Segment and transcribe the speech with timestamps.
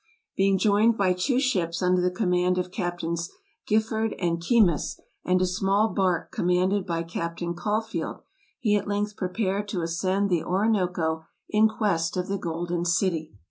[0.35, 3.29] Being joined by two ships under the command of Cap tains
[3.67, 8.23] Giffard and Keymis, and a small bark commanded by Captain Caulfield,
[8.59, 13.35] he at length prepared to ascend the Orinoco in quest of the Golden City.